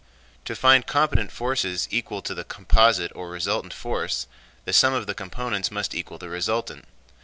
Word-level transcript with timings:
To 0.45 0.55
find 0.55 0.87
component 0.87 1.31
forces 1.31 1.87
equal 1.91 2.23
to 2.23 2.33
the 2.33 2.43
composite 2.43 3.11
or 3.13 3.29
resultant 3.29 3.71
force, 3.71 4.25
the 4.65 4.73
sum 4.73 4.95
of 4.95 5.05
the 5.05 5.13
components 5.13 5.69
must 5.69 5.93
equal 5.93 6.17
the 6.17 6.27
resultant. 6.27 6.85